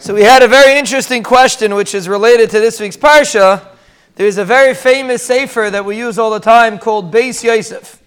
So 0.00 0.14
we 0.14 0.22
had 0.22 0.42
a 0.42 0.48
very 0.48 0.78
interesting 0.78 1.22
question 1.22 1.74
which 1.74 1.94
is 1.94 2.08
related 2.08 2.48
to 2.50 2.60
this 2.60 2.80
week's 2.80 2.96
Parsha. 2.96 3.66
There's 4.14 4.38
a 4.38 4.44
very 4.44 4.74
famous 4.74 5.22
sefer 5.22 5.68
that 5.70 5.84
we 5.84 5.98
use 5.98 6.18
all 6.18 6.30
the 6.30 6.40
time 6.40 6.78
called 6.78 7.12
Beis 7.12 7.44
Yosef. 7.44 8.02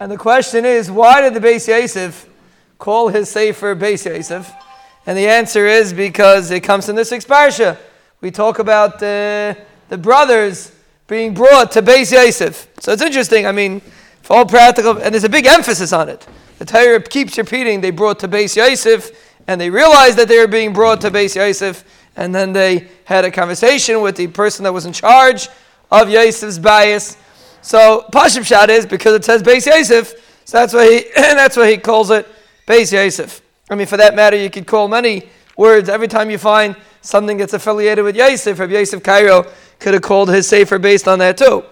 And 0.00 0.10
the 0.10 0.16
question 0.16 0.64
is, 0.64 0.90
why 0.90 1.20
did 1.20 1.34
the 1.34 1.40
Beis 1.46 1.68
Yosef 1.68 2.26
call 2.78 3.08
his 3.08 3.28
sefer 3.28 3.76
Beis 3.76 4.06
Yosef? 4.06 4.50
And 5.06 5.16
the 5.16 5.28
answer 5.28 5.66
is 5.66 5.92
because 5.92 6.50
it 6.50 6.60
comes 6.60 6.88
in 6.88 6.96
this 6.96 7.10
week's 7.10 7.26
Parsha. 7.26 7.76
We 8.20 8.30
talk 8.30 8.58
about 8.58 8.94
uh, 8.94 9.54
the 9.88 9.98
brothers 9.98 10.72
being 11.06 11.34
brought 11.34 11.72
to 11.72 11.82
Beis 11.82 12.12
Yosef. 12.12 12.68
So 12.80 12.92
it's 12.92 13.02
interesting. 13.02 13.46
I 13.46 13.52
mean, 13.52 13.80
for 14.22 14.36
all 14.36 14.46
practical, 14.46 14.96
and 14.98 15.14
there's 15.14 15.24
a 15.24 15.28
big 15.28 15.46
emphasis 15.46 15.92
on 15.92 16.08
it. 16.08 16.26
The 16.58 16.64
Torah 16.64 17.02
keeps 17.02 17.36
repeating 17.36 17.80
they 17.80 17.90
brought 17.90 18.18
to 18.20 18.28
Beis 18.28 18.56
Yosef 18.56 19.10
and 19.50 19.60
they 19.60 19.68
realized 19.68 20.16
that 20.16 20.28
they 20.28 20.38
were 20.38 20.46
being 20.46 20.72
brought 20.72 21.00
to 21.00 21.10
Beis 21.10 21.34
Yosef, 21.34 21.84
and 22.14 22.32
then 22.32 22.52
they 22.52 22.86
had 23.02 23.24
a 23.24 23.32
conversation 23.32 24.00
with 24.00 24.14
the 24.14 24.28
person 24.28 24.62
that 24.62 24.72
was 24.72 24.86
in 24.86 24.92
charge 24.92 25.48
of 25.90 26.08
Yosef's 26.08 26.56
bias. 26.56 27.16
So 27.60 28.06
Pashim 28.12 28.46
Shad 28.46 28.70
is 28.70 28.86
because 28.86 29.12
it 29.12 29.24
says 29.24 29.42
Beis 29.42 29.66
Yosef, 29.66 30.42
so 30.44 30.58
that's 30.58 30.72
why 30.72 30.88
he 30.88 31.10
that's 31.16 31.56
why 31.56 31.68
he 31.68 31.78
calls 31.78 32.12
it 32.12 32.28
Beis 32.64 32.92
Yosef. 32.92 33.42
I 33.68 33.74
mean, 33.74 33.88
for 33.88 33.96
that 33.96 34.14
matter, 34.14 34.36
you 34.36 34.50
could 34.50 34.68
call 34.68 34.86
many 34.86 35.28
words 35.56 35.88
every 35.88 36.06
time 36.06 36.30
you 36.30 36.38
find 36.38 36.76
something 37.00 37.36
that's 37.36 37.52
affiliated 37.52 38.04
with 38.04 38.14
Yosef. 38.14 38.56
Rabbi 38.56 38.74
Yosef 38.74 39.02
Karo 39.02 39.50
could 39.80 39.94
have 39.94 40.02
called 40.04 40.30
his 40.30 40.46
sefer 40.46 40.78
based 40.78 41.08
on 41.08 41.18
that 41.18 41.36
too. 41.36 41.64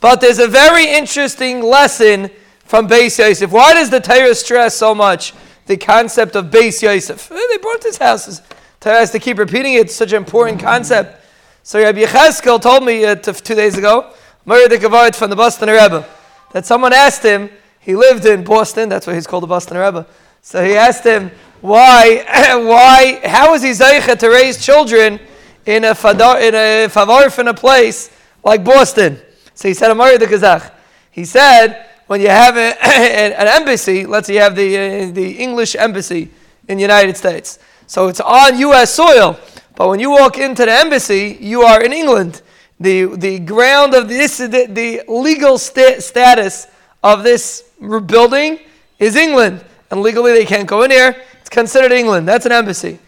But 0.00 0.20
there's 0.20 0.38
a 0.38 0.46
very 0.46 0.88
interesting 0.94 1.60
lesson 1.60 2.30
from 2.66 2.86
Beis 2.86 3.18
Yosef. 3.18 3.50
Why 3.50 3.74
does 3.74 3.90
the 3.90 3.98
Torah 3.98 4.36
stress 4.36 4.76
so 4.76 4.94
much 4.94 5.34
the 5.66 5.76
concept 5.76 6.36
of 6.36 6.46
Beis 6.46 6.82
Yosef. 6.82 7.28
They 7.28 7.58
brought 7.58 7.82
this 7.82 7.98
house. 7.98 8.40
Torah 8.80 8.98
has 8.98 9.10
to 9.12 9.18
keep 9.18 9.38
repeating 9.38 9.74
it. 9.74 9.82
It's 9.82 9.94
such 9.94 10.12
an 10.12 10.18
important 10.18 10.60
concept. 10.60 11.24
So 11.62 11.80
Rabbi 11.80 12.02
Yecheskel 12.02 12.60
told 12.60 12.84
me 12.84 13.04
uh, 13.04 13.14
two 13.14 13.54
days 13.54 13.78
ago, 13.78 14.12
Murray 14.44 14.66
the 14.66 14.76
Gavard 14.76 15.14
from 15.14 15.30
the 15.30 15.36
Boston 15.36 15.68
Rebbe, 15.68 16.06
that 16.52 16.66
someone 16.66 16.92
asked 16.92 17.22
him, 17.22 17.48
he 17.78 17.94
lived 17.94 18.26
in 18.26 18.42
Boston, 18.42 18.88
that's 18.88 19.06
why 19.06 19.14
he's 19.14 19.26
called 19.26 19.44
the 19.44 19.48
Boston 19.48 19.76
Rebbe. 19.76 20.06
So 20.40 20.64
he 20.64 20.74
asked 20.74 21.04
him, 21.04 21.30
why, 21.60 22.24
why, 22.66 23.20
how 23.24 23.54
is 23.54 23.62
he 23.62 23.70
Zaycha 23.70 24.18
to 24.18 24.28
raise 24.28 24.64
children 24.64 25.20
in 25.64 25.84
a, 25.84 25.94
fadar, 25.94 26.40
in 26.40 26.54
a 26.54 26.88
favarf 26.88 27.38
in 27.38 27.46
a 27.46 27.54
place 27.54 28.10
like 28.42 28.64
Boston? 28.64 29.20
So 29.54 29.68
he 29.68 29.74
said, 29.74 29.94
Murray 29.94 30.16
the 30.16 30.26
Kazakh. 30.26 30.72
He 31.12 31.24
said, 31.24 31.86
when 32.12 32.20
you 32.20 32.28
have 32.28 32.58
a, 32.58 32.76
an 32.84 33.48
embassy, 33.48 34.04
let's 34.04 34.26
say 34.26 34.34
you 34.34 34.40
have 34.40 34.54
the, 34.54 34.76
uh, 34.76 35.10
the 35.12 35.30
English 35.38 35.74
embassy 35.74 36.28
in 36.68 36.76
the 36.76 36.82
United 36.82 37.16
States. 37.16 37.58
So 37.86 38.08
it's 38.08 38.20
on 38.20 38.58
U.S. 38.58 38.92
soil, 38.92 39.40
but 39.76 39.88
when 39.88 39.98
you 39.98 40.10
walk 40.10 40.36
into 40.36 40.66
the 40.66 40.72
embassy, 40.72 41.38
you 41.40 41.62
are 41.62 41.82
in 41.82 41.90
England. 41.90 42.42
The, 42.78 43.16
the 43.16 43.38
ground 43.38 43.94
of 43.94 44.10
this, 44.10 44.36
the, 44.36 44.66
the 44.68 45.04
legal 45.08 45.56
sta- 45.56 46.00
status 46.00 46.66
of 47.02 47.22
this 47.22 47.62
building 47.80 48.58
is 48.98 49.16
England. 49.16 49.64
And 49.90 50.02
legally 50.02 50.32
they 50.32 50.44
can't 50.44 50.68
go 50.68 50.82
in 50.82 50.90
here. 50.90 51.16
It's 51.40 51.48
considered 51.48 51.92
England. 51.92 52.28
That's 52.28 52.44
an 52.44 52.52
embassy. 52.52 52.98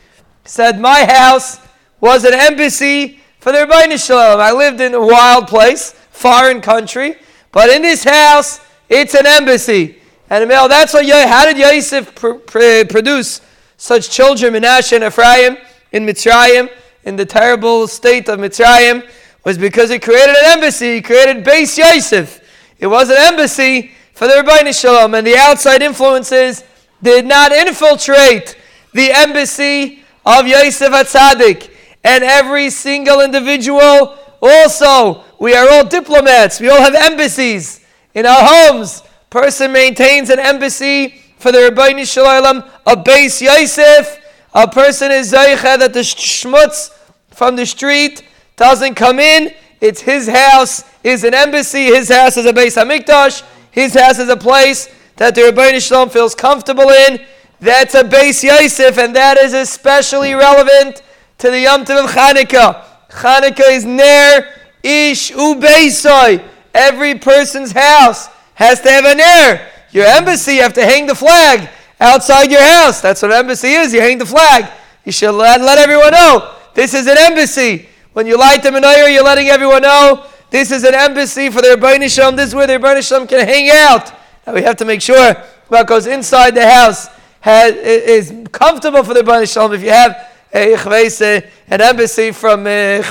Said, 0.46 0.80
My 0.80 1.04
house 1.04 1.60
was 2.00 2.24
an 2.24 2.32
embassy 2.32 3.20
for 3.38 3.52
the 3.52 3.58
Ribono 3.58 4.02
Shel 4.02 4.16
Olam. 4.16 4.40
I 4.40 4.52
lived 4.52 4.80
in 4.80 4.94
a 4.94 5.06
wild 5.06 5.46
place, 5.46 5.90
foreign 6.10 6.62
country, 6.62 7.16
but 7.52 7.68
in 7.68 7.82
this 7.82 8.02
house, 8.04 8.63
it's 8.88 9.14
an 9.14 9.26
embassy. 9.26 9.98
And 10.30 10.48
male, 10.48 10.68
that's 10.68 10.94
what, 10.94 11.06
how 11.08 11.44
did 11.44 11.58
Yosef 11.58 12.14
pr- 12.14 12.34
pr- 12.34 12.84
produce 12.88 13.40
such 13.76 14.10
children, 14.10 14.54
Menashe 14.54 14.92
and 14.92 15.04
Ephraim, 15.04 15.56
in 15.92 16.06
Mitzrayim, 16.06 16.70
in 17.04 17.16
the 17.16 17.26
terrible 17.26 17.86
state 17.86 18.28
of 18.28 18.38
Mitzrayim, 18.40 19.06
was 19.44 19.58
because 19.58 19.90
he 19.90 19.98
created 19.98 20.30
an 20.30 20.44
embassy. 20.46 20.96
He 20.96 21.02
created 21.02 21.44
Beis 21.44 21.76
Yosef. 21.76 22.40
It 22.78 22.86
was 22.86 23.10
an 23.10 23.16
embassy 23.18 23.92
for 24.14 24.26
the 24.26 24.34
Ribono 24.34 24.78
Shel 24.78 24.94
Olam, 24.94 25.18
and 25.18 25.26
the 25.26 25.36
outside 25.36 25.82
influences 25.82 26.64
did 27.02 27.26
not 27.26 27.52
infiltrate 27.52 28.56
the 28.92 29.12
embassy 29.12 30.02
of 30.24 30.46
Yosef 30.46 30.92
Atzadik. 30.92 31.70
And 32.02 32.24
every 32.24 32.70
single 32.70 33.20
individual 33.20 34.18
also, 34.40 35.24
we 35.38 35.54
are 35.54 35.68
all 35.68 35.84
diplomats. 35.84 36.60
We 36.60 36.68
all 36.68 36.80
have 36.80 36.94
embassies 36.94 37.83
in 38.14 38.26
our 38.26 38.70
homes, 38.70 39.02
person 39.28 39.72
maintains 39.72 40.30
an 40.30 40.38
embassy 40.38 41.20
for 41.38 41.52
the 41.52 41.60
Rabbi 41.62 42.04
Shalom, 42.04 42.58
a 42.86 42.96
Beis 42.96 43.40
Yosef. 43.40 44.20
A 44.54 44.68
person 44.68 45.10
is 45.10 45.32
Zaycha 45.32 45.78
that 45.78 45.92
the 45.92 46.00
schmutz 46.00 46.90
from 47.30 47.56
the 47.56 47.66
street 47.66 48.22
doesn't 48.56 48.94
come 48.94 49.18
in. 49.18 49.52
It's 49.80 50.00
his 50.00 50.28
house 50.28 50.84
is 51.02 51.24
an 51.24 51.34
embassy. 51.34 51.86
His 51.86 52.08
house 52.08 52.36
is 52.36 52.46
a 52.46 52.52
Beis 52.52 52.80
Hamikdash. 52.80 53.42
His 53.72 53.94
house 53.94 54.20
is 54.20 54.28
a 54.28 54.36
place 54.36 54.88
that 55.16 55.34
the 55.34 55.42
Rabbi 55.42 55.78
Shalom 55.80 56.08
feels 56.08 56.36
comfortable 56.36 56.88
in. 56.88 57.20
That's 57.58 57.94
a 57.94 58.04
Beis 58.04 58.44
Yosef, 58.44 58.96
and 58.98 59.16
that 59.16 59.36
is 59.36 59.54
especially 59.54 60.34
relevant 60.34 61.02
to 61.38 61.50
the 61.50 61.60
Yom 61.60 61.84
Tov 61.84 62.04
of 62.04 62.10
Chanukah. 62.10 62.84
Chanukah 63.10 63.70
is 63.76 63.84
Ner 63.84 64.54
Ish 64.84 65.32
Ubeisoi. 65.32 66.53
Every 66.74 67.14
person's 67.14 67.70
house 67.70 68.28
has 68.54 68.80
to 68.80 68.90
have 68.90 69.04
an 69.04 69.20
air. 69.20 69.70
Your 69.92 70.06
embassy, 70.06 70.54
you 70.54 70.62
have 70.62 70.74
to 70.74 70.84
hang 70.84 71.06
the 71.06 71.14
flag 71.14 71.70
outside 72.00 72.50
your 72.50 72.62
house. 72.62 73.00
That's 73.00 73.22
what 73.22 73.30
an 73.30 73.38
embassy 73.38 73.68
is. 73.68 73.94
You 73.94 74.00
hang 74.00 74.18
the 74.18 74.26
flag. 74.26 74.70
You 75.04 75.12
should 75.12 75.32
let, 75.32 75.60
let 75.60 75.78
everyone 75.78 76.10
know 76.10 76.54
this 76.74 76.92
is 76.92 77.06
an 77.06 77.16
embassy. 77.16 77.88
When 78.12 78.26
you 78.26 78.36
light 78.36 78.62
the 78.62 78.70
menorah, 78.70 79.12
you're 79.12 79.24
letting 79.24 79.48
everyone 79.48 79.82
know 79.82 80.26
this 80.50 80.70
is 80.70 80.84
an 80.84 80.94
embassy 80.94 81.48
for 81.50 81.62
the 81.62 81.68
Ribono 81.68 82.12
Shel 82.12 82.32
Olam. 82.32 82.36
This 82.36 82.48
is 82.48 82.54
where 82.54 82.66
the 82.66 82.74
Ribono 82.74 83.06
Shel 83.06 83.20
Olam 83.20 83.28
can 83.28 83.46
hang 83.46 83.70
out. 83.70 84.12
And 84.46 84.54
we 84.54 84.62
have 84.62 84.76
to 84.76 84.84
make 84.84 85.00
sure 85.00 85.34
what 85.68 85.86
goes 85.86 86.06
inside 86.06 86.54
the 86.54 86.68
house 86.68 87.08
has, 87.40 87.74
is 87.74 88.32
comfortable 88.50 89.02
for 89.04 89.14
the 89.14 89.20
Ribono 89.20 89.52
Shel 89.52 89.68
Olam. 89.68 89.76
If 89.76 89.82
you 89.82 89.90
have 89.90 90.33
a, 90.54 91.50
an 91.68 91.80
embassy 91.80 92.30
from 92.30 92.66
a, 92.66 93.02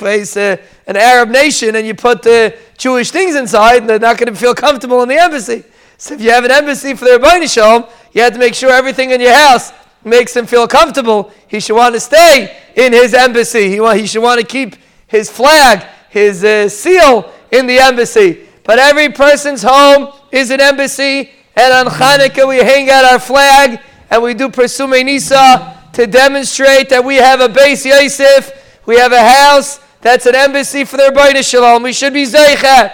an 0.87 0.95
Arab 0.95 1.29
nation 1.29 1.75
and 1.75 1.85
you 1.85 1.93
put 1.93 2.21
the 2.21 2.57
Jewish 2.77 3.11
things 3.11 3.35
inside, 3.35 3.77
and 3.81 3.89
they're 3.89 3.99
not 3.99 4.17
going 4.17 4.33
to 4.33 4.39
feel 4.39 4.55
comfortable 4.55 5.03
in 5.03 5.09
the 5.09 5.17
embassy. 5.17 5.63
So 5.97 6.15
if 6.15 6.21
you 6.21 6.31
have 6.31 6.45
an 6.45 6.51
embassy 6.51 6.95
for 6.95 7.05
the 7.05 7.19
Rabbi 7.19 7.45
Shalom, 7.45 7.85
you 8.13 8.21
have 8.21 8.33
to 8.33 8.39
make 8.39 8.55
sure 8.55 8.71
everything 8.71 9.11
in 9.11 9.21
your 9.21 9.33
house 9.33 9.71
makes 10.03 10.35
him 10.35 10.45
feel 10.45 10.67
comfortable. 10.67 11.31
He 11.47 11.59
should 11.59 11.75
want 11.75 11.95
to 11.95 11.99
stay 11.99 12.57
in 12.75 12.93
his 12.93 13.13
embassy. 13.13 13.69
He, 13.69 13.79
want, 13.79 13.99
he 13.99 14.07
should 14.07 14.23
want 14.23 14.41
to 14.41 14.45
keep 14.45 14.75
his 15.07 15.29
flag, 15.29 15.85
his 16.09 16.43
uh, 16.43 16.67
seal 16.69 17.31
in 17.51 17.67
the 17.67 17.79
embassy. 17.79 18.47
But 18.63 18.79
every 18.79 19.09
person's 19.09 19.63
home 19.63 20.13
is 20.31 20.49
an 20.49 20.61
embassy, 20.61 21.31
and 21.55 21.73
on 21.73 21.93
Hanukkah 21.93 22.47
we 22.47 22.57
hang 22.57 22.89
out 22.89 23.05
our 23.05 23.19
flag 23.19 23.79
and 24.09 24.21
we 24.21 24.33
do 24.33 24.49
Persume 24.49 25.03
Nisa 25.03 25.72
to 25.93 26.07
demonstrate 26.07 26.89
that 26.89 27.03
we 27.03 27.15
have 27.15 27.39
a 27.39 27.47
Beis 27.47 27.85
Yosef, 27.85 28.51
we 28.85 28.97
have 28.97 29.11
a 29.11 29.23
house 29.23 29.79
that's 30.01 30.25
an 30.25 30.35
embassy 30.35 30.83
for 30.83 30.97
their 30.97 31.11
Ribono 31.11 31.49
Shel 31.49 31.61
Olam. 31.61 31.83
We 31.83 31.93
should 31.93 32.13
be 32.13 32.25
Zeichet. 32.25 32.93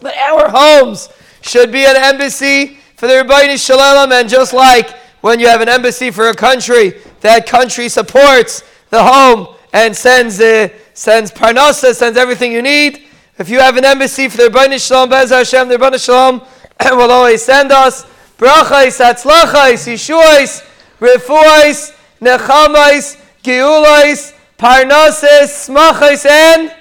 But 0.00 0.16
our 0.16 0.48
homes 0.50 1.08
should 1.42 1.70
be 1.70 1.84
an 1.84 1.96
embassy 1.96 2.78
for 2.96 3.06
the 3.06 3.14
Ribono 3.14 3.64
Shel 3.64 3.78
Olam. 3.78 4.10
And 4.10 4.28
just 4.28 4.52
like 4.52 4.90
when 5.20 5.38
you 5.38 5.46
have 5.46 5.60
an 5.60 5.68
embassy 5.68 6.10
for 6.10 6.30
a 6.30 6.34
country, 6.34 6.94
that 7.20 7.46
country 7.46 7.88
supports 7.88 8.64
the 8.90 9.02
home 9.02 9.54
and 9.72 9.96
sends 9.96 10.40
uh, 10.40 10.68
sends 10.94 11.30
parnasa, 11.30 11.94
sends 11.94 12.18
everything 12.18 12.50
you 12.50 12.62
need. 12.62 13.04
If 13.38 13.48
you 13.48 13.60
have 13.60 13.76
an 13.76 13.84
embassy 13.84 14.28
for 14.28 14.38
the 14.38 14.44
Ribono 14.44 14.84
Shel 14.84 15.06
Olam, 15.06 15.10
Bez 15.10 15.30
Hashem, 15.30 15.68
the 15.68 15.76
Ribono 15.76 16.04
Shel 16.04 16.40
Olam 16.40 16.96
will 16.96 17.12
always 17.12 17.44
send 17.44 17.70
us 17.70 18.04
brachais, 18.36 19.00
atzlachais, 19.00 19.86
yeshuais, 19.86 20.66
refuais, 20.98 21.94
nechamais, 22.22 23.18
geulais, 23.42 24.32
Parnassus, 24.56 25.66
Smachis, 25.66 26.24
and 26.24 26.72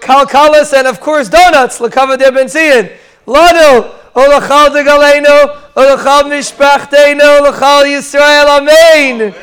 Kalkalis, 0.00 0.72
and 0.74 0.86
of 0.86 1.00
course 1.00 1.28
donuts. 1.28 1.78
Lakava 1.78 2.18
de 2.18 2.30
Benzion. 2.30 2.90
Lanu, 3.26 3.90
Olachal 4.14 4.72
de 4.72 4.84
Galeno, 4.84 5.72
Olachal 5.74 6.24
Mishpachteno, 6.28 7.40
Olachal 7.40 7.84
Yisrael. 7.86 8.46
Amen. 8.58 9.34